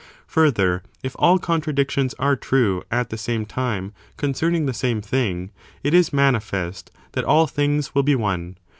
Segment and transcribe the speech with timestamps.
[0.25, 3.17] Further, if all contradictions are true at the lo.
[3.17, 5.51] Ariatotie's same time concerning the same thing,
[5.83, 8.57] it is mani v^that^thir' fest that all things will be one.